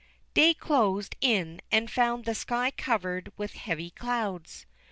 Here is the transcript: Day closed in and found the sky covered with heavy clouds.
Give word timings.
Day 0.33 0.55
closed 0.55 1.15
in 1.21 1.61
and 1.71 1.91
found 1.91 2.25
the 2.25 2.33
sky 2.33 2.71
covered 2.71 3.31
with 3.37 3.53
heavy 3.53 3.91
clouds. 3.91 4.65